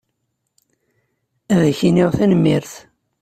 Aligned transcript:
Ad 1.53 1.61
ak-iniɣ 1.69 2.09
tanemmirt. 2.17 2.73